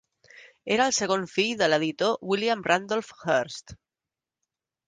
Era 0.75 0.87
el 0.91 0.95
segon 0.99 1.25
fill 1.33 1.51
de 1.59 1.69
l'editor 1.69 2.17
William 2.31 2.65
Randolph 2.71 3.15
Hearst. 3.27 3.77